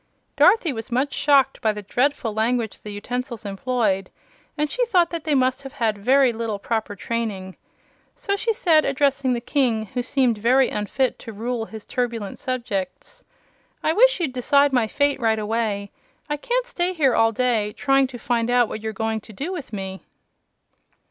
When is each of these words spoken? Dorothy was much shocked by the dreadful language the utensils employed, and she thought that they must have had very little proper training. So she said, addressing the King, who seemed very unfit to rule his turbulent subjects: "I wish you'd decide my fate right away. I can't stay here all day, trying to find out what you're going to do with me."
Dorothy 0.35 0.73
was 0.73 0.91
much 0.91 1.13
shocked 1.13 1.61
by 1.61 1.71
the 1.73 1.83
dreadful 1.83 2.33
language 2.33 2.81
the 2.81 2.89
utensils 2.91 3.45
employed, 3.45 4.09
and 4.57 4.71
she 4.71 4.83
thought 4.87 5.11
that 5.11 5.25
they 5.25 5.35
must 5.35 5.61
have 5.61 5.73
had 5.73 5.95
very 5.99 6.33
little 6.33 6.57
proper 6.57 6.95
training. 6.95 7.55
So 8.15 8.35
she 8.35 8.51
said, 8.51 8.83
addressing 8.83 9.33
the 9.33 9.39
King, 9.39 9.85
who 9.93 10.01
seemed 10.01 10.39
very 10.39 10.71
unfit 10.71 11.19
to 11.19 11.33
rule 11.33 11.65
his 11.65 11.85
turbulent 11.85 12.39
subjects: 12.39 13.23
"I 13.83 13.93
wish 13.93 14.19
you'd 14.19 14.33
decide 14.33 14.73
my 14.73 14.87
fate 14.87 15.19
right 15.19 15.37
away. 15.37 15.91
I 16.27 16.35
can't 16.35 16.65
stay 16.65 16.93
here 16.93 17.13
all 17.13 17.31
day, 17.31 17.71
trying 17.73 18.07
to 18.07 18.17
find 18.17 18.49
out 18.49 18.67
what 18.69 18.81
you're 18.81 18.93
going 18.93 19.21
to 19.21 19.33
do 19.33 19.53
with 19.53 19.71
me." 19.71 20.01